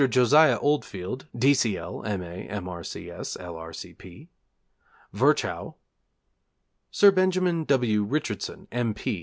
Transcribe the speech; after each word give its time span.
Josiah 0.09 0.57
Oldfield, 0.57 1.27
D.C.L., 1.37 2.03
M.A., 2.03 2.49
M.R.C.S., 2.49 3.37
L.R.C.P. 3.39 4.29
Virchow 5.13 5.75
Sir 6.89 7.11
Benjamin 7.11 7.65
W. 7.65 8.01
Richardson, 8.01 8.67
M. 8.71 8.95